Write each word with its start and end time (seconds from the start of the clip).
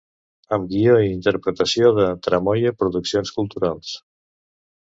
Amb 0.55 0.71
guió 0.71 0.95
i 1.07 1.11
interpretació 1.15 1.91
de 1.99 2.07
Tramoia 2.29 2.75
Produccions 2.81 3.37
Culturals. 3.39 3.93